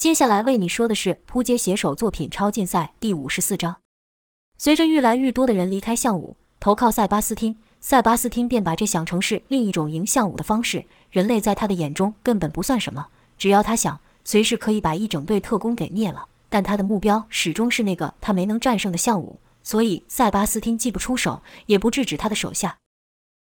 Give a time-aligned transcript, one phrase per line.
[0.00, 3.76] 接下来为你说的是扑街写手作品超竞赛第五十四章。
[4.56, 10.86] 随着越来越多的人离开项武，投靠塞巴斯汀，塞巴斯汀便把这想成是另一种赢项武的方式。
[11.10, 16.28] 人类在他的眼中根本不算什么，只要他想，随时可以把一整队特工给灭了。
[16.48, 22.78] 但他的目标始终是那个他没能战胜的项武，所以塞巴斯汀既不出手，也不制止他的手下。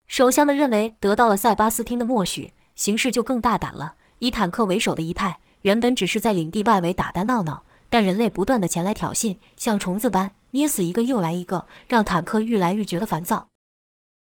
[0.07, 3.93] 手下们认为得到了塞巴斯汀的默许，形势就更大胆了。
[4.17, 5.37] 以坦克为首的一派。
[5.61, 13.47] 原本只是在领地外围打打闹闹，但人类不断的前来挑衅，像虫子般捏死一个又来一个，让坦克愈来愈觉得烦躁。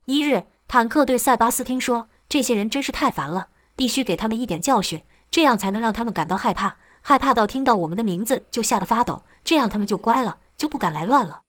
[0.07, 11.43] 一日，坦克对塞巴斯汀说：“这些人真是太烦了，必须给他们一点教训，这样才能让他们感到害怕，害怕到听到我们的名字就吓得发抖，这样他们就乖了，就不敢来乱了。”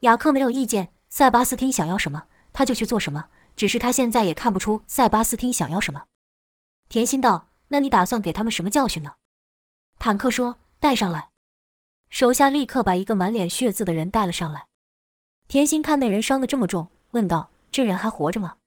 [0.00, 3.26] 雅克没有意见，塞巴斯汀想要什么，他就去做什么。
[3.56, 6.02] 只是他现在也看不出塞巴斯汀想要什么。
[6.88, 7.46] 甜心道。
[7.74, 9.16] 那你打算给他们什么教训呢？
[9.98, 11.30] 坦克说：“带上来。”
[12.08, 14.68] 手下立刻把一个满脸血渍的人带了上来。
[15.48, 18.58] 甜心看那人伤得这么重，问道：“这人还活着吗？”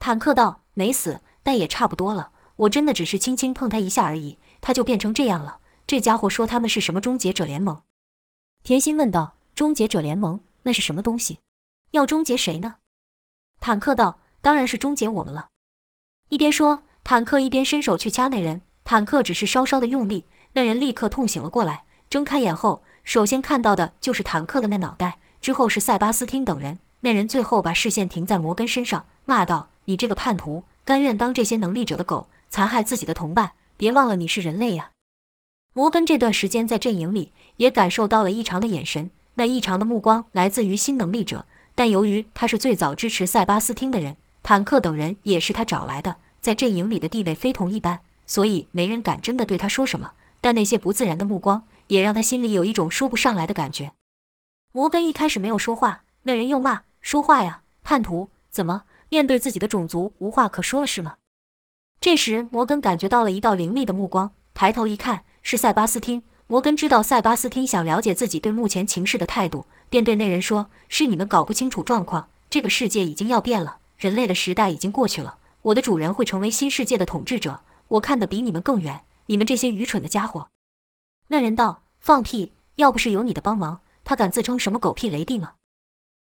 [0.00, 2.32] 坦克道：“没死，但也差不多了。
[2.56, 5.60] 我真的只是轻轻碰他一下而已，他就变成这样了。
[5.86, 7.84] 这家伙说他们是什么终结者联盟？”
[8.64, 11.38] 甜心问道：“终结者联盟那是什么东西？
[11.92, 12.78] 要终结谁呢？”
[13.60, 15.50] 坦克道：“当然是终结我们了。”
[16.30, 16.82] 一边说。
[17.06, 20.24] 坦克一边伸手去掐那人，坦克只是稍稍的用力，
[20.54, 21.84] 那人立刻痛醒了过来。
[22.08, 26.78] 睁开眼后，首先看到的就是坦克的那脑袋，之后是塞巴斯汀等人。
[27.00, 33.52] 那人最后把视线停在摩根身上，骂道：“你这个叛徒，甘愿当这些能力者的狗，残害自己的同伴！
[33.76, 34.92] 别忘了你是人类呀！”
[35.74, 41.44] 摩根这段时间在阵营里也感受到了异常的眼神，那异常的目光来自于新能力者，
[41.74, 46.16] 但由于他是最早支持塞巴斯汀的人，坦克等人也是他找来的。
[46.44, 50.12] 在阵营里的地位非同一般，所以没人敢真的对他说什么。
[50.42, 53.92] 但那些不自然的目光也让他心里有一种说不上来的感觉。
[54.70, 58.28] 摩根一开始没有说话，那人又骂：“说话呀，叛徒！
[58.50, 61.14] 怎么面对自己的种族无话可说了是吗？”
[61.98, 66.22] 这时，摩根感觉到了一道凌厉的目光，抬头一看是塞巴斯汀。
[66.46, 79.06] 摩根知道塞巴斯汀想了解自己对目前情势的态度，便对那人说：“是你们搞不清楚状况，这个世界已经要变了，人类的时代已经过去了。”我的主人会成为新世界的统治者，我看得比你们更远。
[79.26, 80.50] 你们这些愚蠢的家伙！
[81.28, 82.52] 那人道：“放屁！
[82.74, 85.54] 要不是有你的帮忙，他敢自称什么狗屁雷帝吗？”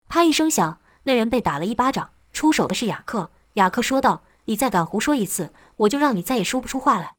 [0.08, 2.12] 啪一声响，那人被打了一巴掌。
[2.32, 3.30] 出手的是雅克。
[3.56, 7.16] 雅克说道：“你再敢胡说一次，我就让你再也说不出话来。”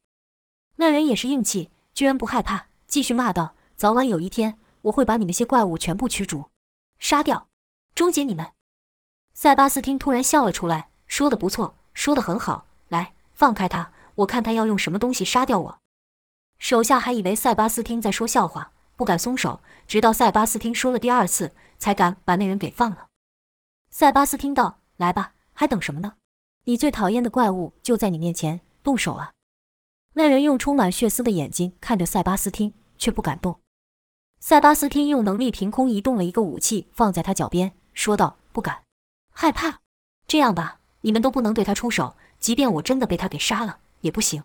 [0.77, 6.45] 那人也是硬气，居然不害怕，继续骂道：“早晚有一天，我会把你们些怪物全部驱逐、
[6.97, 7.47] 杀掉，
[7.93, 8.53] 终结你们。”
[9.35, 11.75] 塞巴斯汀突然笑了出来，说的不错。
[11.97, 15.79] 说的很好，来放开他，我看他要用什么东西杀掉我。
[16.59, 23.07] 手下还以为塞巴斯汀在说笑话，不敢松手，直到塞巴斯汀说了第二次，才敢把那人给放了。
[23.89, 26.13] 塞巴斯汀道：“来吧，还等什么呢？
[26.65, 29.33] 你最讨厌的怪物就在你面前，动手啊！”
[30.13, 33.59] 那人用充满血丝的眼睛看着塞巴斯汀，却不敢动。
[34.39, 38.83] 塞巴斯汀用能力凭空移动了一个武器，放在他脚边，说道：“不敢，
[39.33, 39.79] 害怕。
[40.27, 44.43] 这样吧。”你们都不能对他出手，即便我真的被他给杀了也不行。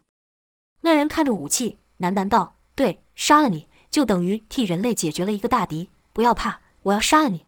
[0.83, 5.91] 那人看着武器，喃喃道：“对，杀了你就等于替人类解决了一个大敌。
[6.13, 7.47] 不要怕，我要杀了你。”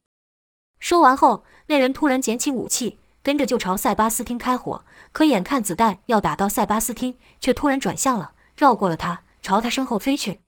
[0.79, 4.85] 说完后，那人突然捡起武器，跟着就朝塞巴斯汀开火。
[5.13, 10.41] 可眼看子弹要打到塞巴斯汀，却突然转向了，绕过了他，朝他身后飞去。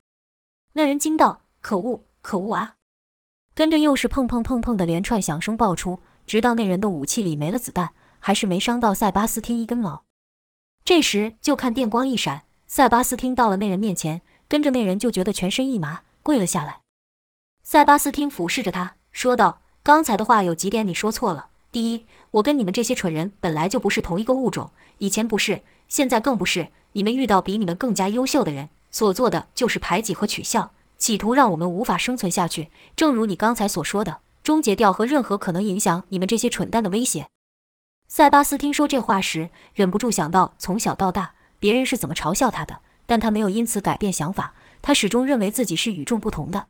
[0.74, 2.76] 那人惊道：“可恶，可恶啊！”
[3.54, 7.92] 跟着又是砰砰砰砰的连串响声爆出，直到那人的武器里没了子弹。
[8.26, 10.02] 还是没伤到塞巴斯汀一根毛。
[10.84, 16.80] 这时就看电光一闪，塞巴斯汀到了那人面前，跟着那人就觉得全身一麻，跪了下来。
[17.62, 21.50] 塞巴斯汀俯视着他，说道：“刚才的话有几点你说错了。
[21.70, 26.66] 第一，我跟你们这些蠢人本来就不是同一个物种，以前不是，现在更不是。
[26.94, 32.72] 你们遇到比你们更加优秀的人，所做的就是排挤和取笑，企图让我们无法生存下去。
[32.96, 37.28] 正如你刚才所说的，终结掉和任何可能影响你们这些蠢蛋的威胁。”
[38.08, 44.54] 塞巴斯汀说这话时，忍不住想到从小到大别人是怎么嘲笑他的，但他没有因此改变想法。
[44.80, 46.68] 他始终认为自己是与众不同的。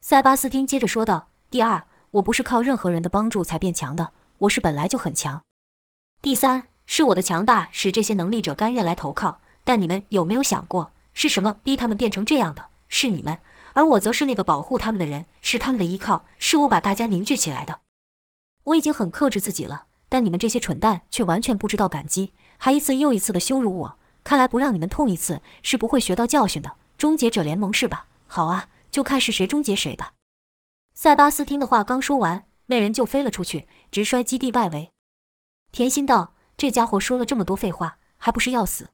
[0.00, 5.42] 塞巴斯汀接着说道：“第二，我不是靠任何人的帮助才变强的，我是本来就很强。
[6.20, 9.40] 第三，是我的强大使这些能力者甘愿来投靠。
[9.62, 12.66] 但你们有没有想过，是什么逼他们变成这样的？
[12.88, 13.38] 是你们，
[13.74, 17.80] 而我则是那个保护他们的人，是他们的依靠，是我把大家凝聚起来的。
[18.64, 23.98] 我已经很克制自己了。”但你们这些蠢蛋却完全不知道感激，还一次又一次的羞辱我。
[24.24, 26.76] 看来不让你们痛一次是不会学到教训的。
[26.98, 28.06] 终结者联盟是吧？
[28.26, 30.12] 好啊，就看是谁终结谁吧。”
[30.92, 34.90] 塞巴斯汀的话刚说完，那人就飞了出去，直摔基地外围。
[35.70, 38.88] 甜心道：“这家伙说了这么多废话，还不是要死？”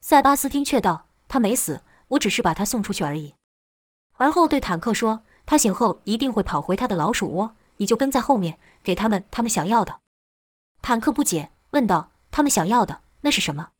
[0.00, 3.34] 塞巴斯汀却道：“他没死，我只是把他送出去而已。”
[4.18, 9.98] 而后对坦克说：“他醒后一定会跑回他的老鼠窝，你就跟在后面，给他们他们想要的。”
[10.86, 13.70] 坦克不解问道：“他们想要的那是什么？”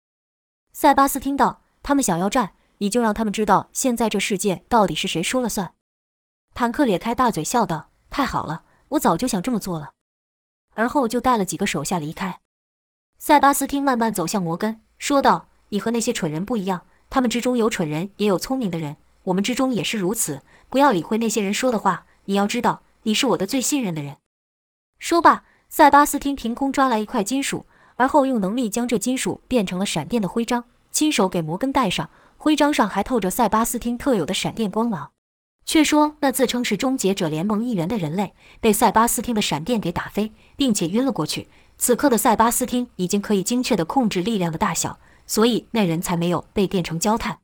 [0.74, 5.74] 塞巴斯听到：“他们想要战，你就让他们知道现在这世界到底是谁说了算。”
[6.52, 9.92] 坦克咧开大嘴笑道：“太好了，我早就想这么做了。”
[10.74, 12.40] 而后就带了几个手下离开。
[13.18, 18.96] 塞巴斯汀慢慢走向摩根，说道：“你和那些蠢人不一样，他们之中有蠢人，也有聪明的人。
[19.22, 20.42] 我们之中也是如此。
[20.68, 24.16] 不要理会那些人说的话，你要知道，你是我的最信任的人。”
[24.98, 27.66] 说罢，塞巴斯汀凭空抓来一块金属，
[27.96, 32.08] 而后用能力将这金属变成了闪电的徽章，亲手给摩根戴上。
[32.38, 35.10] 徽章上还透着塞巴斯汀特有的闪电光芒。
[35.64, 41.48] 却说那自称是终结者联盟一员的人类被塞巴斯汀的闪电给打飞，并且晕了过去。
[41.76, 47.38] 此刻的塞巴斯汀已经可以精确地控制力量的大小，所以那人才没有被电成焦炭。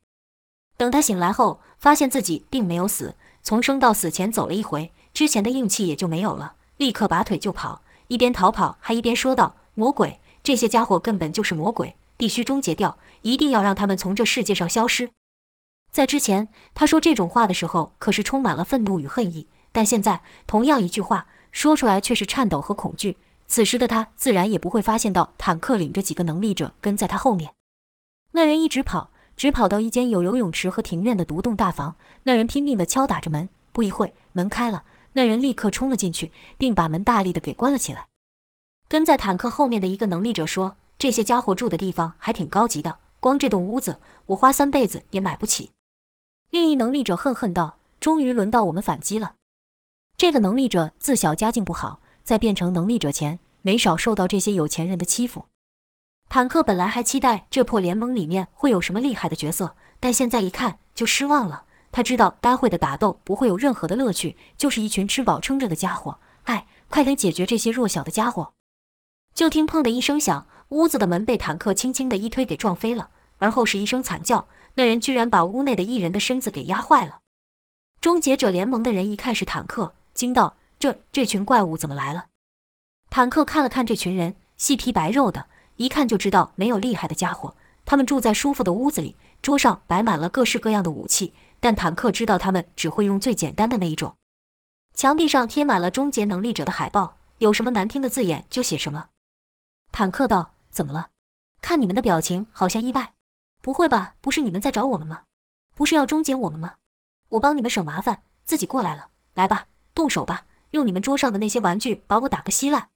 [0.77, 7.82] 等他醒来后，发现自己并没有死，从生到死前走了一回，之前的硬气也就没有了，立刻拔腿就跑，
[8.13, 15.09] 一边逃跑还一边说道：“魔鬼，这些家伙根本就是魔鬼，必须终结掉，一定要让他们从这世界上消失。”
[15.91, 19.47] 在之前，他说这种话的时候，可是充满了愤怒与恨意。
[19.71, 23.17] 但现在，同样一句话说出来，却是颤抖和恐惧。
[23.47, 27.53] 此时的他，自然也不会发现到坦克领着几个能力者跟在他后面。
[28.33, 31.95] 那人一直跑，直跑到一间有游泳池和庭院的独栋大房。
[32.25, 34.83] 那人拼命地敲打着门，不一会，门开了。
[35.13, 38.07] 那人立刻冲了进去，并把门大力地给关了起来。
[38.87, 45.71] 跟在坦克后面的一个能力者说：“这些家伙住的地方还挺高级的，光这栋屋子，我花三辈子也买不起。”
[46.51, 49.35] 另一能力者恨恨道：“终于轮到我们反击了。”
[50.15, 55.45] 这个能力者自小家境不好，在变成能力者前，没少受到这些有钱人的欺负。
[56.29, 61.65] 坦克本来还期待这破联盟里面会有什么厉害的角色，但现在一看就失望了。
[61.93, 66.19] 他知道待会的打斗不会有任何的乐趣，就是一群吃饱撑着的家伙。
[66.45, 68.53] 哎，快点解决这些弱小的家伙！
[69.35, 74.47] 就听“砰”的一声响，屋子的门被坦克轻轻的一推给撞飞了，而后是一声惨叫。
[74.73, 77.19] 那人居然把屋内的一人的身子给压坏了。
[78.01, 82.25] 终结者联盟的人一看是坦克，惊道：“这这群怪物怎么来了？”
[83.11, 87.55] 坦克看了看这群人，细皮白肉的，一看就知道没有厉害的家伙。
[87.85, 94.17] 他们住在舒服的屋子里，桌上摆满了各式各样的武器，但坦克知道他们只会用最简单的那一种。
[94.93, 99.07] 墙壁上贴满了终结能力者的海报，有什么难听的字眼就写什么。
[99.89, 101.11] 坦克道：“怎么了？
[101.61, 103.13] 看你们的表情，好像意外。”
[103.63, 104.15] 不会吧？
[104.19, 105.21] 不是你们在找我们吗？
[105.73, 106.73] 不是要终结我们吗？
[107.29, 109.07] 我帮你们省麻烦，自己过来了。
[109.33, 112.89] 来吧，动手吧，用你们桌上的那些玩具把我打个稀烂。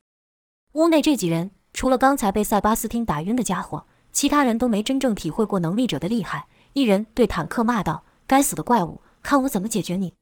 [0.74, 6.48] 屋内这几人，除了刚才被塞巴斯汀打晕的家伙，其他人都没真正体会过能力者的厉害。
[6.74, 10.14] 一人对坦克骂道：“该死的怪物，看我怎么解决你！”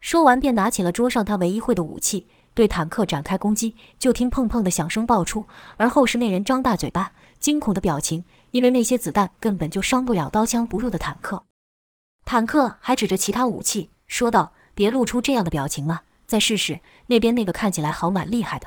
[0.00, 3.76] 说完便拿起了桌上他唯一会的武器，对坦克展开攻击。
[3.98, 5.46] 就听砰砰的响声爆出，
[5.76, 8.24] 而后是那人张大嘴巴，惊恐的表情。
[8.50, 11.44] 因为那些子弹根本就伤不了刀枪不入的坦克，
[12.24, 18.66] 坦克还指着其他武器说道：“别露出这样的表情嘛，再试试那边那个看起来好蛮厉害的。”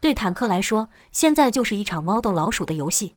[0.00, 3.16] 对坦克来说，现在就是一场猫逗老鼠的游戏。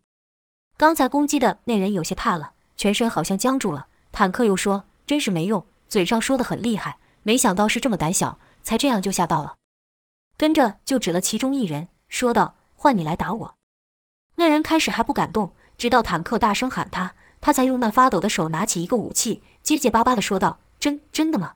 [0.76, 3.88] 刚才攻击的那人有些怕了，全身好像僵住了。
[4.12, 9.56] 坦克又说：“真是没用，嘴上说的很厉害，没想到是这么胆小，才这样就吓到了。”
[10.38, 13.56] 跟着就指了其中一人，说道：“换你来打我。”
[14.36, 15.54] 那人开始还不敢动。
[15.78, 21.54] 直到坦克大声喊他，他才用那发抖的手拿起一个武器，结结巴巴地说道：“真真的吗？”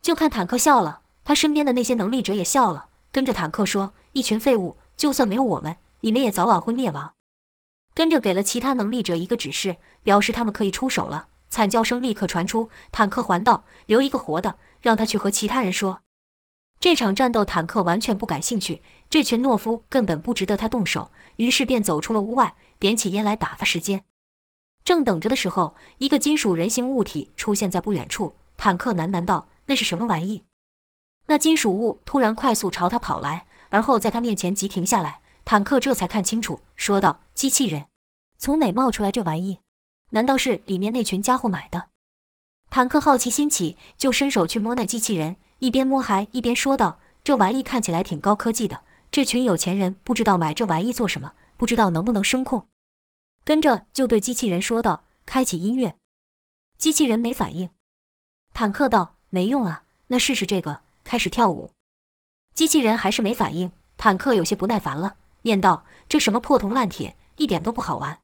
[0.00, 7.12] 就看坦克笑了，他身边的那些能力者也笑了，跟着坦克说：“一群废物，就算没有我们，你们也早晚会灭亡。”
[7.92, 11.28] 跟着给了其他能力者一个指示，表示他们可以出手了。
[11.54, 16.00] 惨叫声立刻传出，坦克还道：“留一个活的，让他去和其他人说。”
[16.80, 22.56] 这场战斗，坦克完全不感兴趣，这群懦夫根本不值得他动手，于是便走出了屋外。
[22.80, 24.02] 点起烟来打发时间，
[24.82, 28.34] 正等着的时候，一个金属人形物体出现在不远处。
[28.56, 30.42] 坦克喃喃道：“那是什么玩意？”
[31.26, 35.20] 那金属物突然快速朝他跑来，而后在他面前急停下来。
[35.44, 37.86] 坦克这才看清楚，说道：“机器人，
[38.38, 39.60] 从哪冒出来这玩意？
[40.14, 41.90] 难道是里面那群家伙买的？”
[42.70, 52.66] 坦克好奇心起，就伸手去摸那机器人，一边摸还一边说道：“这玩意看起来挺高科技的，这群有钱人不知道买这玩意做什么，不知道能不能声控。”
[53.44, 55.96] 跟着就对机器人说道：“开启音乐。”
[56.78, 57.70] 机器人没反应。
[58.52, 61.70] 坦克道：“没用啊，那试试这个。”开始跳舞。
[62.54, 63.70] 机器人还是没反应。
[63.98, 68.18] 坦克有些不耐烦了，念道：“这什么破铜烂铁，一点都不好玩。”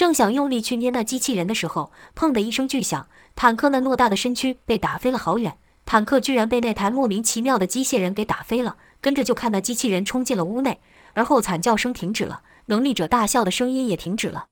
[0.00, 5.58] 正想用力去捏那机器人的时候，砰的一声巨响，坦克那偌大的身躯被打飞了好远。
[5.84, 10.80] 坦克居然被那台莫名其妙的机械人给打飞了，跟着就看那机器人冲进了屋内，
[11.12, 14.46] 而后惨叫声停止了，能力者大笑的声音也停止了。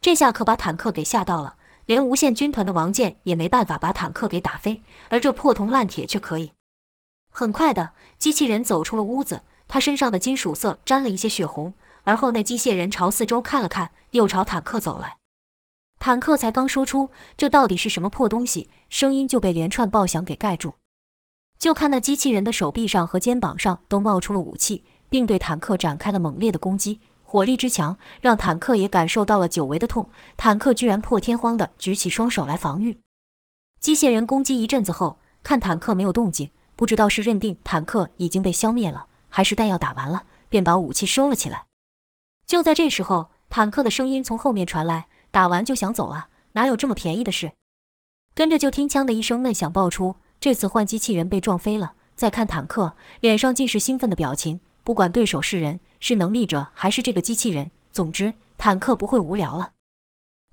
[0.00, 1.54] 这下可把坦克给吓到了，
[1.86, 6.50] 连无限军团的王健也没办法把坦克给打飞，而这破铜烂铁却可以。
[7.30, 11.74] 很快的，机器人走出了屋子，他身上的金属色沾了一些血红，
[12.04, 15.16] 而后那机械人朝四周看了看，又朝坦克走来。
[15.98, 20.74] 坦克才刚说出这到底是什么破东西，声音就被连串爆响给盖住。
[21.58, 30.10] 就看那机器人的手臂上和肩膀上都冒出了武器，并对坦克展开了猛烈的攻击，火力之强让坦克也感受到了久违的痛。
[30.36, 32.98] 坦克居然破天荒地举起双手来防御。
[33.80, 41.64] 机械人攻击一阵子后，看坦克没有动静，不知道是认定坦克已经被消灭了，还是弹药打完了，便把武器收了起来。
[42.46, 45.06] 就在这时候，坦克的声音从后面传来。
[45.30, 46.28] 打完就想走啊？
[46.52, 47.52] 哪有这么便宜的事？
[48.36, 51.94] 跟着就听“枪”的一声闷响爆出，这次换机器人被撞飞了。
[52.14, 54.60] 再看坦克，脸上尽是兴奋的表情。
[54.84, 59.72] 不管对手是人、是能力者，还是这个机器人，总之坦克不会无聊了。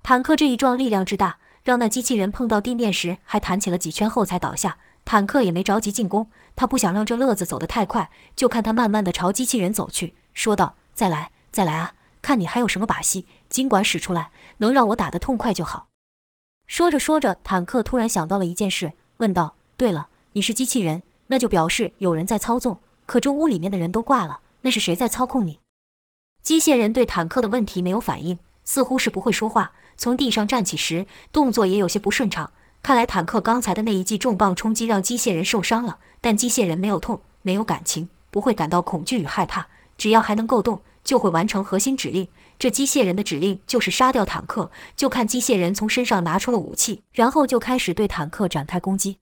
[0.02, 4.78] 坦克这一撞力量之大，让那机器人碰到地面时还弹起了几圈后才倒下。
[5.04, 11.94] 坦克也没着急进攻，他不想让这乐子走得太快，就看他慢慢的朝机器人走去，说道：“再来，再来啊！
[12.20, 15.88] 看你还有什么把戏。”尽管使出来，能让我打得痛快就好。
[16.66, 22.78] 说着说着，坦克突然想到了一件事，问道：“对了，你是机器人，那就表示有人在操纵。
[23.04, 25.60] 可这屋里面的人都挂了，那是谁在操控你？”
[26.42, 29.72] 机械人对坦克的问题没有反应，似乎是不会说话。
[29.98, 32.50] 从地上站起时，动作也有些不顺畅。
[32.82, 39.68] 看来坦克刚才的那一记重磅冲击让机械人受伤了，但机械人没有痛，没有感情，不会感到恐惧与害怕。
[39.98, 42.28] 只要还能够动，就会完成核心指令。
[42.58, 49.18] 这机械人的指令就是杀掉坦克，就看机械人从身上拿出了武器，然后就开始对坦克展开攻击。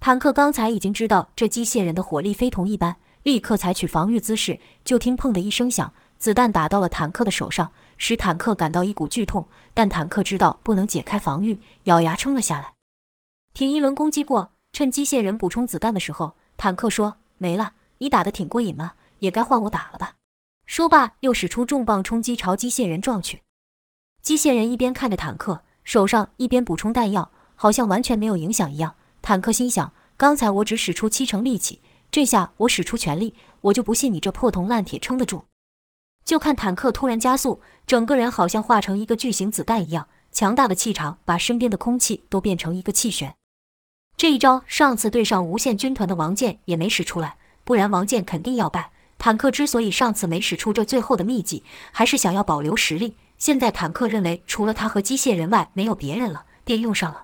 [0.00, 4.58] 坦克刚才已经知道这机械人的火力非同一般，立刻采取防御姿势。
[4.84, 9.46] 就听“砰”的一声响，子弹打到了坦克的手上，使坦克感到一股剧痛。
[9.72, 12.72] 但坦克知道不能解开防御，咬牙撑了下来。
[13.52, 20.14] 挺一轮攻击过，趁机械人补充子弹的时候，坦克说：“没了，你打的挺过瘾嘛，也该换我打了吧。”
[20.66, 23.42] 说罢，又使出重磅冲击朝机械人撞去。
[24.22, 28.96] 机械人一边看着坦克，手上一边补充弹药，好像完全没有影响一样。
[29.20, 31.80] 坦克心想：刚才我只使出七成力气，
[32.10, 35.44] 这下我使出全力，我就不信你这破铜烂铁撑得住。
[36.24, 43.34] 就看坦克突然加速，整个人好像化成一个巨型子弹一样，强大的气场把身边的空气都变成一个气旋。
[44.16, 48.92] 这一招上次对上无限军团的王健也没使出来，不然王健肯定要败。
[49.24, 51.62] 坦克之所以上次没使出这最后的秘技，
[51.92, 53.16] 还是想要保留实力。
[53.38, 57.22] 现在坦克认为除了他和机械人外没有别人了，便用上了。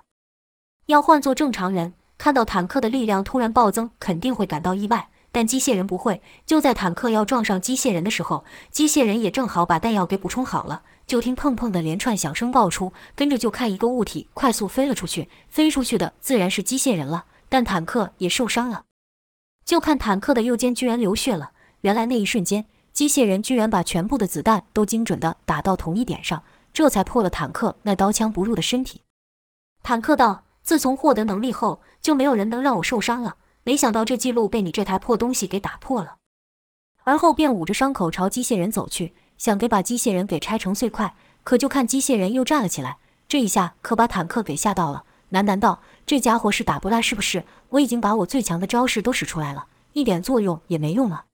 [0.87, 5.09] 要换做正常人，看到坦克的力量突然暴增，肯定会感到意外。
[5.31, 6.23] 但机械人不会。
[6.43, 10.81] 就在坦克要撞上机械人的时候，机械人也正好把弹药给补充好了。
[11.05, 15.29] 就听砰砰的连串响声爆出，跟着就看一个物体快速飞了出去。
[15.49, 18.85] 飞出去的自然是机械人了，但坦克也受伤了。
[19.63, 21.51] 就看坦克的右肩居然流血了。
[21.81, 29.01] 原来那一瞬间，机械人居然把全部的子弹都精准地打到同一点上，这才破了坦克那刀枪不入的身体。
[29.83, 33.35] 坦克道：“自从获得能力后，就没有人能让我受伤了。
[33.63, 36.17] 没想到这记录被你这台破东西给打破了。”
[37.03, 41.15] 而后便捂着伤口朝机械人走去，想给把机械人给拆成碎块。
[41.43, 47.43] 可就看机械人又站了起来，这一下可把坦克给吓到了，喃喃道：“这家伙是打不烂是不是？
[47.69, 51.25] 我已经把我最强的招式都使出来了，一点作用也没用了。”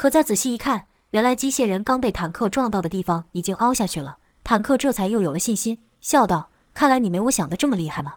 [0.00, 4.16] 可再仔细一看，原来机械人刚被坦克撞到的地方已经凹下去了。
[4.42, 8.14] 坦克这才又有了信心，笑道：“看来你没我想的这么厉害嘛。”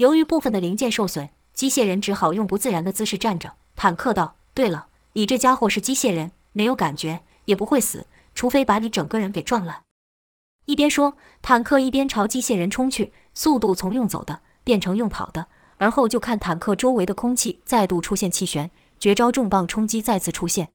[0.00, 3.56] 由于部分的零件受损，机械人只好用不自然的姿势站着。
[3.74, 9.82] 坦克道：“对了，你这家伙是机械人，没有感觉，也不会死，除非把你整个人给撞烂。”
[10.64, 15.48] 一边说，坦克一边朝机械人冲去，速度从用走的变成用跑的。
[15.76, 20.70] 而后就看坦克周围的空气再度出现气旋，绝招重磅冲击再次出现。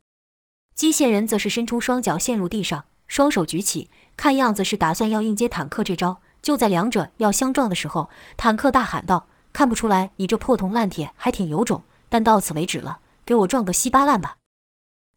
[0.76, 6.22] 机械人则是伸出双脚陷入地上，双手举起，看样子是打算要应接坦克这招。
[6.42, 14.38] 就在两者要相撞的时候，坦克大喊道：“看不出来你这破铜烂铁还挺有种，但到此为止了，给我撞个稀巴烂吧！”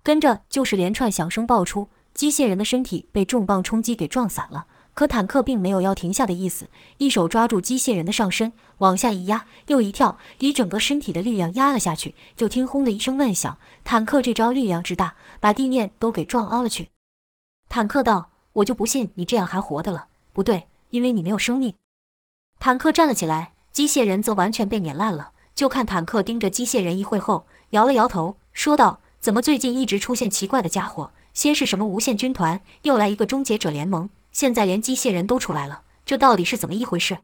[0.05, 12.15] 跟着就是连串响声爆出，机械人的身体被重磅冲击给撞散了，可坦克并没有要停下的意思，一手抓住机械人的上身，往下一压，又一跳，以整个身体的力量压了下去。
[12.37, 16.89] 就听“轰”的一声闷响，坦克这招力量之大，把地面都给撞凹了去。
[17.69, 20.07] 坦克道：“我就不信你这样还活的了。
[20.33, 21.75] 不对，因为你没有生命。”
[22.61, 25.33] 坦克站了起来，机械人则完全被碾烂了。
[25.57, 31.11] 就看坦克盯着机械人一会后，摇了摇头，说道：“怎么最近一直出现奇怪的家伙？
[31.33, 37.21] 先是什么无限军团，又来一个终结者联盟，现在连机械人都出来了，这到底是怎么一回事？”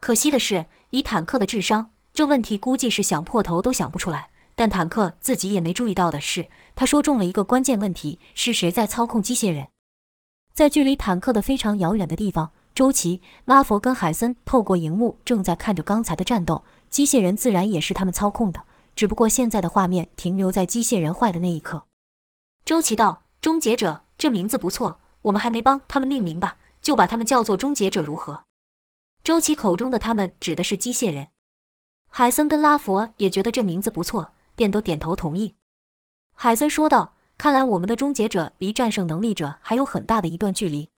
[0.00, 4.30] 可惜的是，以坦克的智商，这问题估计是想破头都想不出来。
[4.54, 9.68] 但坦克自己也没注意到的是，他说中了一个关键问题：是谁在操控机械人？
[10.52, 16.64] 在距离坦克的非常遥远的地方，周琦、拉佛跟海森透过荧幕正在看着刚才的战斗。
[16.90, 21.84] 机械人自然也是他们操控的，只不过现在的画面停留在机械人坏的那一刻。
[22.66, 26.56] 周琦道：“终结者这名字不错，我们还没帮他们命名吧？
[26.80, 28.44] 就把他们叫做终结者如何？”
[29.24, 31.28] 周琦口中的他们指的是机械人。
[32.08, 35.54] 海森跟拉佛也觉得这名字不错，便都点头同意。
[36.34, 40.90] 海森说道：“看来我们的终结者离战胜能力者还有很大的一段距离。”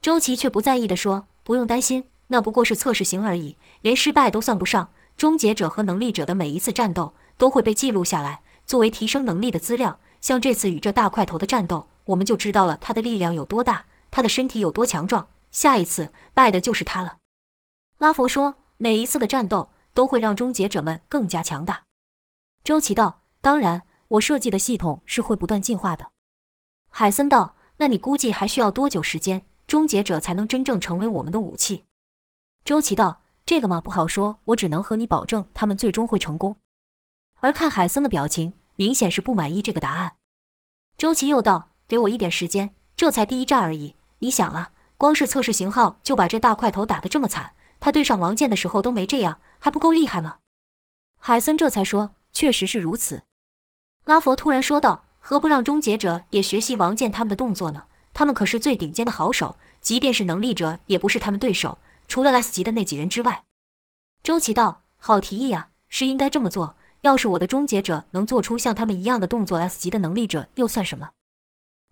[0.00, 10.00] 周琦却不在意的说：“不用担心，那不过是测试型而已，连失败都算不上。”终结者和能力者的每一次战斗都会被记录下来，作为提升能力的资料。
[10.22, 15.28] 像这次与这大块头的战斗，我们就知道了他的力量有多大，他的身体有多强壮。
[15.50, 17.18] 下一次败的就是他了。
[17.98, 21.84] 拉佛说：“每一次的战斗都会让终结者们更加强大。”
[22.64, 26.10] 周琦道：“当然，我设计的系统是会不断进化的。”
[26.88, 31.84] 海森道：“那你估计还需要多久时间，终结者才能真正成为我们的武器？”
[32.64, 33.20] 周琦道。
[33.44, 36.56] 这个嘛不好说，我只能和你保证，他们最终会成功。
[37.40, 40.12] 而看海森的表情，明显是不满意这个答案。
[40.96, 43.96] 周琦又道：“给我一点时间，这才第一战而已。
[44.20, 50.38] 你想啊，光是测试型号就把这大块头打得这么惨，他对上王健的时候都没这样，还不够厉害吗？”
[51.20, 53.24] 海森这才说：“确实是如此。”
[54.06, 57.84] 拉佛突然说道：“何不让终结者也学习王健他们的动作呢？
[58.14, 61.76] 他们可是最顶尖的好手，即便是能力者，也不是他们对手。”
[62.08, 63.44] 除了 S 级的那几人之外，
[64.22, 66.74] 周琦道：“好提议啊，是应该这么做。
[67.02, 71.10] 要是我的终结者能做出像他们一样的动作，S 级的能力者又算什么？”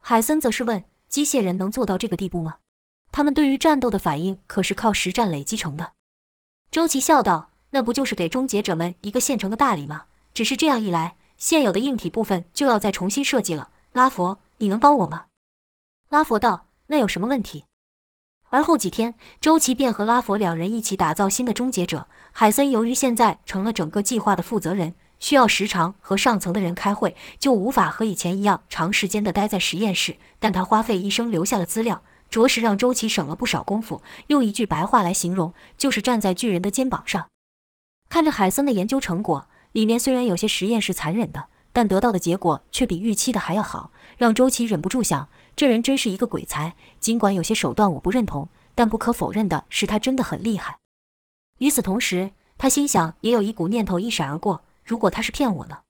[0.00, 2.56] 海森则是问：“机械人能做到这个地步吗？
[3.12, 5.92] 他们对于战斗的反应可是靠实战累积成的。”
[6.70, 10.04] 周琦笑道：“那不就是给终结者们一个现成的大礼吗？
[10.32, 13.70] 只是这样一来，现有的硬体部分就要再重新设计了。
[13.92, 15.26] 拉佛，你能帮我吗？”
[16.08, 17.64] 拉佛道：“那有什么问题？”
[18.50, 22.08] 而后几天，周琦便和拉佛两人一起打造新的终结者。
[22.32, 30.16] 海森由于现在成了整个计划的负责人，需要时常和上层的人开会，就无法和以前一样长时间的待在实验室。
[30.40, 34.02] 但他花费一生留下了资料，着实让周琦省了不少功夫。
[34.26, 37.28] 用一句白话来形容，就是站在巨人的肩膀上。
[38.08, 45.28] 看着海森的研究成果，里面虽然有些实验是残忍的，但得到的结果却比预期的还要好，让周琦忍不住想。
[45.54, 50.78] 这人真是一个鬼才，尽管有些手段我不认同，但不可否认的是他真的很厉害。
[51.58, 55.82] 与此同时，他心想，也有一股念头一闪而过：如果他是骗我呢？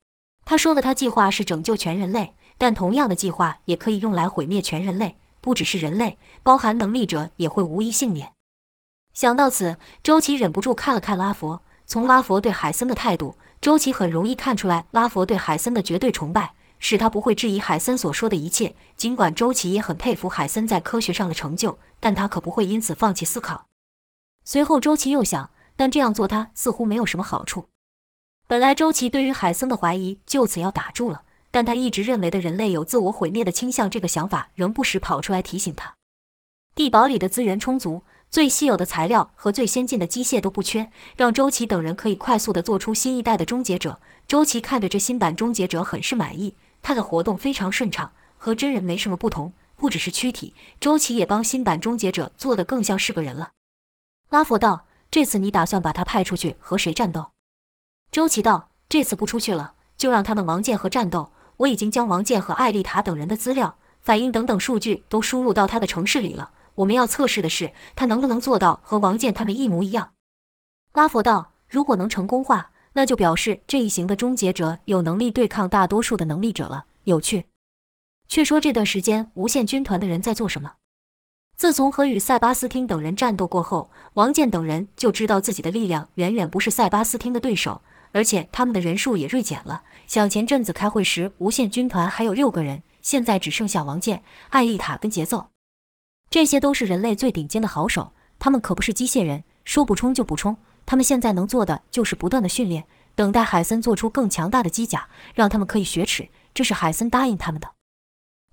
[0.44, 8.34] 他说的他计划是拯救全人类，但同样的计划也可以用来毁灭全人类，不只是人类，包含能力者也会无一幸免。
[9.14, 11.62] 想到此，周琦忍不住看了看拉佛。
[11.86, 16.52] 从拉佛对海森的态度，周琦很容易看出来拉佛对海森的绝对崇拜。
[16.78, 18.74] 使他不会质疑海森所说的一切。
[18.96, 23.66] 尽管周琦也很佩服海森在科学上的成就，但他可不会因此放弃思考。
[24.44, 27.68] 随后，周琦又想，但这样做他似乎没有什么好处。
[28.50, 35.94] 本来周琦对于海森的怀疑就此要打住了，但他一直认为的人类有自我毁灭的倾向这个想法仍不时跑出来提醒他。
[36.74, 44.00] 地堡里的资源充足，最稀有的材料和最先进的机械都不缺，让周琦等人可以快速地做出新一代的终结者。
[44.26, 46.56] 周琦看着这新版终结者很是满意。
[46.82, 49.52] 他的活动非常顺畅，和真人没什么不同。
[49.76, 53.52] 不只是躯体，周琦也帮新版终结者做得更像是个人了。
[54.28, 57.30] 拉佛道：“这次你打算把他派出去和谁战斗？”
[58.12, 61.30] 周琦道：“这次不出去了，就让他们王健和战斗。
[61.58, 66.50] 我已经将王健和艾丽塔等人的资料、反应等等数据都输入到他的城市里了。
[66.74, 70.12] 我们要测试的是他能不能做到和王健他们一模一样。”
[70.94, 76.86] 拉佛道：“如果能成功话。”那就表示这一行的终结者有能力对抗大多数的能力者了。
[77.04, 77.46] 有趣。
[78.26, 80.72] 却说这段时间无限军团的人在做什么？
[81.56, 87.80] 自从和与塞巴斯汀等人战斗过后，王健等人就知道自己的力量远远不是塞巴斯汀的对手，
[88.12, 89.82] 而且他们的人数也锐减了。
[90.06, 95.48] 想前阵子开会时，无限军团还有六个人，现在只剩下王健、艾丽塔跟节奏。
[96.28, 100.56] 这些都是人类最顶尖的好手，他们可不是机械人，说补充就补充。
[100.86, 106.28] 他们现在能做的就是不断的训练，等待海森做出更强大的机甲，让他们可以雪耻。
[106.52, 107.70] 这是海森答应他们的。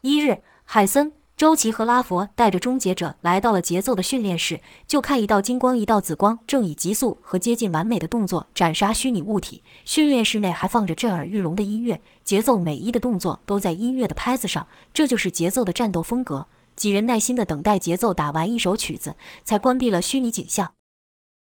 [0.01, 1.13] 一日，海森。
[1.37, 9.61] 周琦和拉佛带着终结者来到了节奏的训练室，就看一道金光，一道紫光，正以急速和接近完美的动作斩杀虚拟物体。
[9.85, 16.47] 训练室内还放着震耳欲聋的音乐，节奏每一的动作都在音乐的拍子上，这就是节奏的战斗风格。
[16.75, 20.73] 几人耐心地等待节奏打完一首曲子，才关闭了虚拟景象。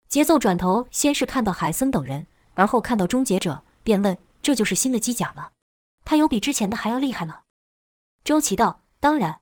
[0.09, 5.50] 节奏转头，先是看到海森等人，而后看到终结者，便问：“这就是新的机甲吗？
[6.04, 7.42] 他有比之前的还要厉害吗？”
[8.24, 9.38] 周琦道：“当然。”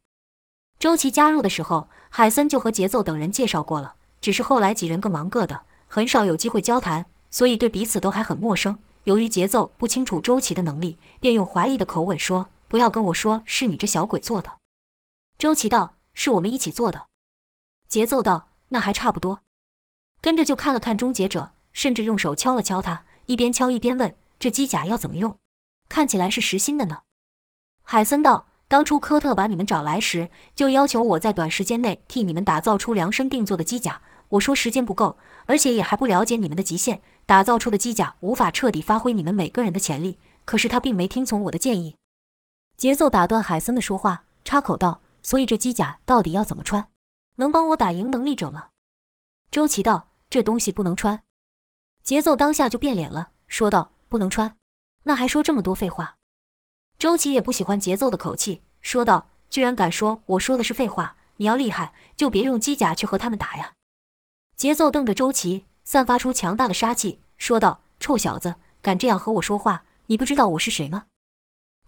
[0.82, 3.94] 周琦加入的时候，海森就和节奏等人介绍过了。
[4.20, 8.76] 只是后来几人各忙各的，很少有机会交谈，所以对彼此都还很陌生。
[9.04, 14.54] 由于节奏不清楚周琦的能力，便用怀疑的口吻说：“不要跟我说是你这小鬼做的。”
[15.38, 17.06] 周琦道：“是我们一起做的。”
[17.86, 19.42] 节奏道：“那还差不多。”
[20.20, 25.38] 跟着就看了看终结者，甚至用手敲了敲他，一边敲一边问：“这机甲要怎么用？
[25.88, 27.02] 看起来是实心的呢。”
[27.86, 28.48] 海森道。
[28.72, 34.00] 当初科特把你们找来时，就要求我在短时间内替你们打造出量身定做的机甲。
[34.30, 40.18] 我说时间不够，而且也还不了解你们的极限，打造出的机甲无法彻底发挥你们每个人的潜力。
[40.46, 41.96] 可是他并没听从我的建议。
[42.78, 46.86] 节奏打断海森的说话，插口道：“所以这机甲到底要怎么穿，
[47.36, 48.68] 能帮我打赢能力者吗？”
[49.52, 51.22] 周琦道：“这东西不能穿。”
[52.02, 54.56] 节奏当下就变脸了，说道：“不能穿？
[55.02, 56.16] 那还说这么多废话？”
[57.02, 61.16] 周琦也不喜欢节奏的口气，说道：“居然敢说我说的是废话！
[61.38, 63.72] 你要厉害，就别用机甲去和他们打呀！”
[64.56, 71.06] 节奏瞪着周琦，散发出强大的杀气，说道：“臭小子，敢这样和我说话，你不知道我是谁吗？”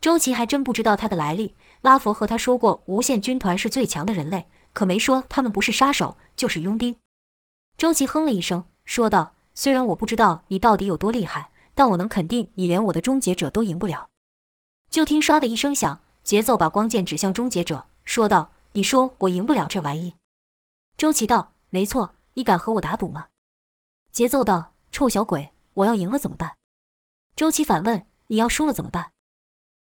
[0.03, 1.55] 周琦还真不知道他的来历。
[1.83, 6.97] 拉佛和他说过，无限军团是最强的人类，可没说他们不是杀手，就是佣兵。
[7.79, 14.09] 周琦哼了一声，说道：“虽然我不知道你到底有多厉害，但我能肯定，你连我的终结者都赢不了。”
[14.95, 20.15] 就听唰的一声响，节奏把光剑指向终结者，说道：“你说我赢不了这玩意？”
[20.97, 23.27] 周琦道：“没错，你敢和我打赌吗？”
[24.13, 26.55] 节奏道：“臭小鬼，我要赢了怎么办？”
[27.35, 29.11] 周琦反问：“你要输了怎么办？”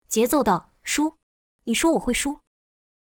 [0.07, 1.15] 节奏道：“输？
[1.63, 2.41] 你说我会输？”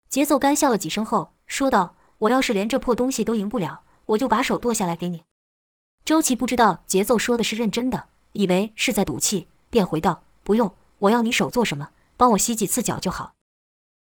[0.08, 5.24] 节奏干笑了几声后说道：“我要是连这破东西都赢不了，我就把手剁下来给你。”
[6.06, 11.90] 周琦不知道节奏说的是认真的，以为是在赌气，便回道：“不用。”我要你手做什么？
[12.16, 13.34] 帮我洗几次脚就好。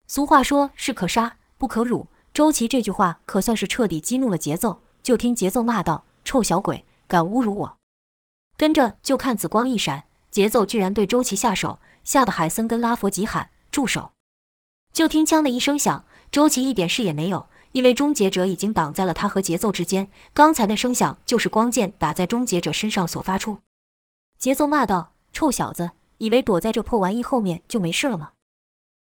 [0.07, 4.83] 俗话说是可杀不可辱，周琦这句话可算是彻底激怒了节奏。
[5.03, 7.77] 就听节奏骂道：“臭小鬼，敢侮辱我！”
[8.59, 14.13] 跟着就看紫光一闪，节奏居然对周琦下手，吓得海森跟拉佛急喊：“住手！”
[14.93, 20.11] 就听枪的一声响，周琦一点事也没有，因为终结者已经挡在了他和节奏之间。
[20.35, 23.61] 刚才那声响就是光剑打在终结者身上所发出。
[24.39, 28.33] 节奏骂道：“臭小子！”以为躲在这破玩意后面就没事了吗？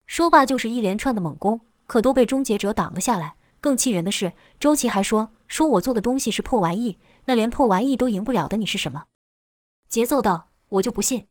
[0.08, 3.36] 说罢就是一连串的猛攻，可都被终结者挡了下来。
[3.60, 9.06] 更气人的是，周琦还说：“说我做的东西是破玩意，那连破玩意都赢不了的你是什么？”
[9.88, 11.28] 节奏道：“我就不信。”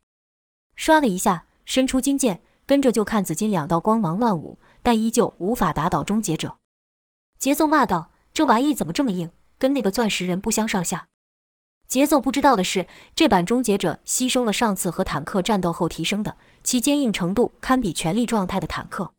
[0.76, 6.58] 刷了一下，伸出金剑，跟着就看紫金两道光芒乱舞，但依旧无法打倒终结者。
[7.38, 11.08] 节奏骂道：“这玩意怎么这么硬，跟那个钻石人不相上下？”
[11.90, 19.12] 节奏不知道的是，这版终结者吸收了上次和坦克战斗后提升的，其坚硬程度堪比全力状态的坦克。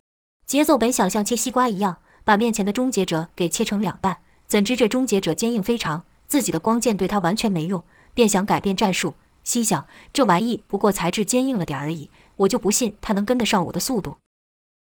[0.47, 14.15] 节奏本想像切西瓜一样把面前的终结者给切成两半，怎知这终结者坚硬非常，自己的光剑对他完全没用，便想改变战术，心想这玩意不过材质坚硬了点而已，我就不信他能跟得上我的速度。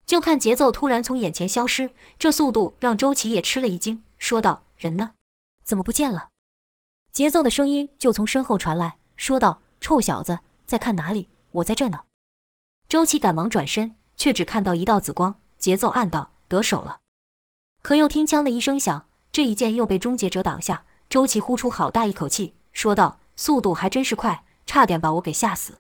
[0.08, 5.12] 就看节奏突然从眼前消失，这速度让周琦也吃了一惊，说道：“人呢？
[5.64, 6.30] 怎么不见了？”
[7.18, 11.30] 节奏的声音就从身后传来，说道：“臭小子，在看哪里？
[11.50, 12.02] 我在这呢。”
[12.88, 15.34] 周琦赶忙转身，却只看到一道紫光。
[15.58, 17.00] 节奏暗道：“得手了。”
[17.82, 20.86] 可又听枪的一声响，这一剑又被终结者挡下。
[21.10, 25.80] 周琦呼出好大一口气，说道：“速度还真是快，差点把我给吓死。”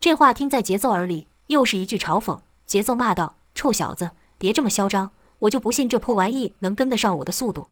[0.00, 2.40] 这话听在节奏耳里，又是一句嘲讽。
[2.64, 7.68] 节奏骂道：“臭小子，别这么嚣张，我就不信这破玩意能跟得上我的速度。”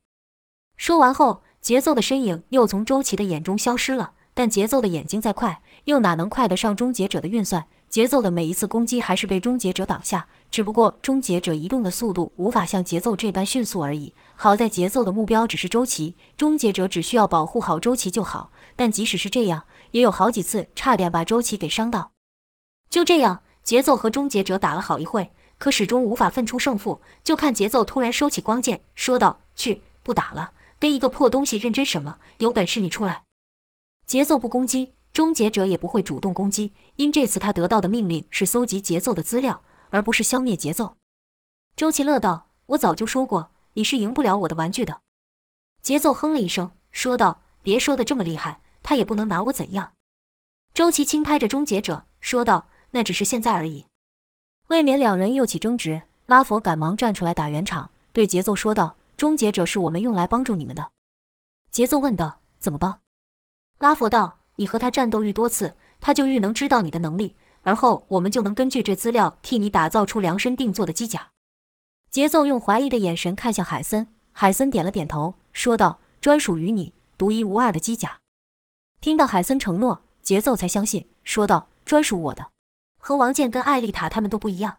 [0.76, 1.40] 说完后。
[1.64, 7.64] 节奏的身影又从周琦的眼中消失了，但节奏的眼睛再快，又哪能快得上终结者的运算？
[7.88, 14.12] 节奏的每一次攻击还是被终结者挡下，只不过终结者移动的速度无法像节奏这般迅速而已。
[14.36, 18.50] 好在节奏的目标只是周琦，终结者只需要保护好周琦就好。
[18.76, 22.10] 但即使是这样，也有好几次差点把周琦给伤到。
[22.90, 25.30] 就这样，节奏和终结者打了好一会。
[25.56, 27.00] 可始终无法分出胜负。
[27.22, 32.18] 就看节奏突然收起光剑，说道：“去，不打了，跟一个破东西认真什么？
[32.38, 33.24] 有本事你出来！”
[34.06, 40.96] 节奏不攻击，终结者也不会主动攻击，因这次他得到的命令是搜集节奏的资料，而不是消灭节奏。
[41.76, 45.00] 周琦乐道：“我早就说过，你是赢不了我的玩具的。”
[45.82, 49.92] 节奏哼了一声，说道：“别说的这么厉害，他也不能拿我怎样。”
[50.74, 53.86] 周琦轻拍着终结者，说道：“那只是现在而已。”
[54.68, 60.92] 未免两人又起争执，拉佛赶忙站出来打圆场，对节奏说道：“终结者是我们用来帮助你们的。”
[61.70, 63.00] 节奏问道：“怎么帮？”
[63.78, 71.30] 拉佛道：“你和他战斗愈多次，他就愈能知道你的能力，而后我们就能根据这资料替你打造出量身定做的机甲。”
[72.10, 78.20] 节奏用怀疑的眼神看向海森，海森点了点头，说道：“专属于你，独一无二的机甲。”
[79.00, 80.02] 听到海森承诺。
[80.24, 82.50] 节奏才相信，说道：“专属我的，
[82.96, 84.78] 和王健跟艾丽塔他们都不一样。”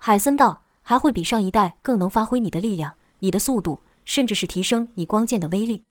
[0.00, 5.84] 海森道：“还会比上一代更能发挥你的力量、你的速度，甚至是提升你光剑的威力。”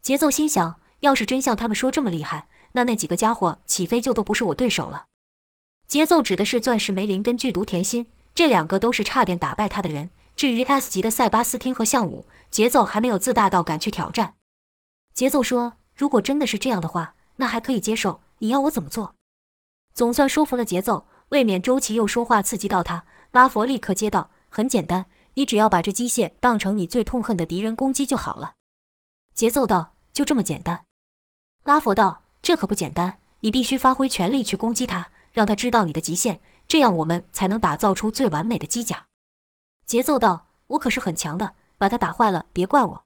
[0.00, 5.06] 节奏心想：要是真像他们说这么厉害，那那几个家伙起飞就都不是我对手了。
[5.86, 10.10] 节奏指的是钻石梅林跟剧毒甜心，这两个都是差点打败他的人。
[10.34, 14.34] 至于 S 级的塞巴斯汀和向武，节奏还没有自大到敢去挑战。
[15.12, 19.14] 节奏说：“如果真的是这样的话。”那还可以接受，你要我怎么做？
[19.94, 23.04] 总算说服了节奏，未免周琦又说话刺激到他。
[23.32, 28.54] 拉佛立刻接道：“很简单，你只要把这机械当成你最痛恨的敌人攻击就好了。”
[29.34, 30.84] 节奏道：“就这么简单？”
[31.64, 39.06] 拉佛道：“这可不简单，你必须发挥全力去攻击他，让他知道你的极限，这样我们才能打造出最完美的机甲。”
[39.86, 43.04] 节奏道：“我可是很强的，把他打坏了别怪我。”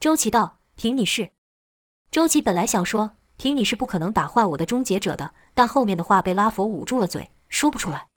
[0.00, 1.30] 周琦道：“凭你是。”
[2.10, 3.12] 周琦本来想说。
[3.40, 8.08] 凭你是不可能打坏我的终结者的，但后面的话被拉佛捂住了嘴，说不出来。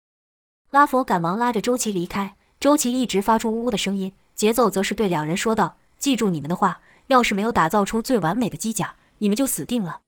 [0.71, 10.02] 拉佛赶忙拉着周琦离开，周琦一直发出呜呜的声音，节奏则是对两人说道：“记住你们的话，要是没有打造出最完美的机甲，你们就死定了。”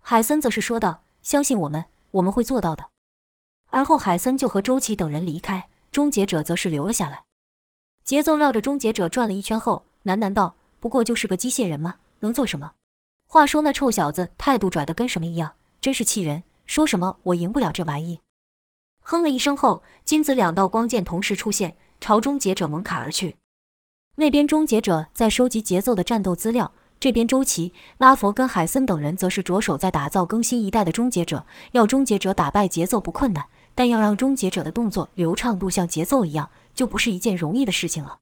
[0.00, 2.90] 海森则是说道：“相信我们，我们会做到的。”
[3.70, 7.24] 而后海森就和周琦等人离开，终结者则是留了下来。
[8.04, 12.74] 节奏绕着终结者转了一圈后，喃喃道：“不过就是个机械人吗，能做什么？”
[13.26, 16.44] 话说那臭小子态度拽得跟什么一样，真是气人！
[16.64, 18.20] 说什么我赢不了这玩意？
[19.02, 23.36] 哼了一声后，金子两道光剑同时出现，朝终结者猛砍而去。
[24.16, 31.44] 那边终结者在收集节奏的战斗资料，这边周琦、拉佛跟海森等人则是着手在打造更新一代的终结者。
[31.72, 38.18] 要终结者打败节奏不困难，但要让终结者的动作流畅度像节奏一样，就不是一件容易的事情了。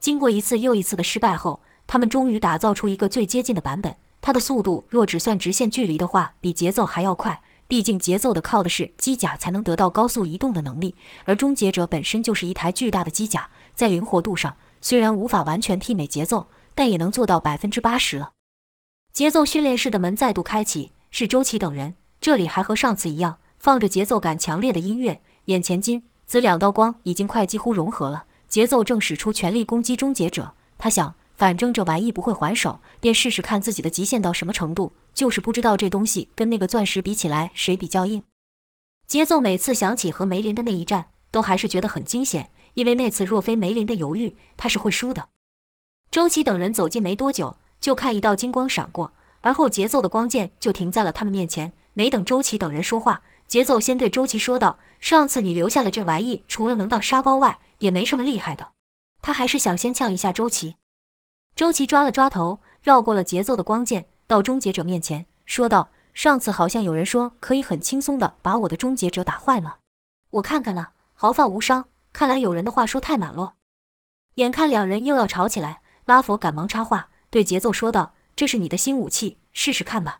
[0.00, 3.96] 经过一次又一次的失败后，他们终于打造出一个最接近的版本。
[4.20, 7.42] 它的速度若只算直线距离的话，比节奏还要快。
[7.66, 18.32] 毕竟节奏的靠的是机甲才能得到高速移动的能力，而终结者本身就是一台巨大的机甲，在灵活度上虽然无法完全媲美节奏，但也能做到百分之八十了。
[19.12, 21.94] 节奏训练室的门再度开启，是周琦等人。
[22.20, 25.20] 这里还和上次一样，放着节奏感强烈的音乐。
[25.46, 30.54] 眼前金紫两道光已经快几乎融合了，节奏正使出全力攻击终结者。
[30.78, 31.14] 他想。
[31.36, 34.92] 反正这玩意不会还手，便试试看自己的极限到什么程度。
[35.12, 38.24] 就是不知道这东西跟那个钻石比起来，谁比较硬。
[39.06, 45.28] 节奏每次想起和梅林的那一战，都还是觉得很惊险，因为那次若非梅林的犹豫，他是会输的。
[46.10, 51.72] 周琦等人走近没多久，就看一道金光闪过，而后节奏的光剑就停在了他们面前。
[51.92, 58.72] 没等周琦等人说话，节奏先对周琦说道：“上次你留下了这玩意，除了能当沙包外，也没什么厉害的。”
[59.22, 60.74] 他还是想先呛一下周琦。
[61.56, 69.78] 周琦抓了抓头，绕过了节奏的光剑，到终结者面前，说道：“上次好像有人说可以很轻松的把我的终结者打坏了，
[70.30, 71.84] 我看看了，毫发无伤。
[72.12, 73.54] 看来有人的话说太满了。”
[74.34, 80.18] 眼看两人又要吵起来，拉佛赶忙插话，对节奏说道：“这是你的新武器，试试看吧。”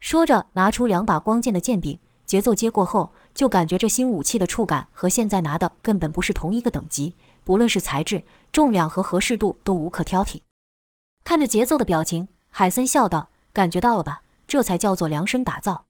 [0.00, 1.98] 说着，拿出两把光剑的剑柄。
[2.26, 7.14] 节奏接过后，就感觉这新武器的触感和现在拿的根本不是同一个等级。
[7.44, 10.40] 不论是材质、重量和合适度都无可挑剔。
[11.24, 14.22] 看着节奏的表情，海森笑道：“感觉到了吧？
[14.46, 15.84] 这才叫做量身打造。”